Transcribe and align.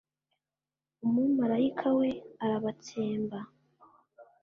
umumalayika 1.07 1.87
we 1.99 2.09
arabatsemba 2.43 3.37